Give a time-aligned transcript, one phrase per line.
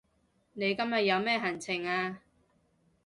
[0.53, 2.23] 你今日有咩行程啊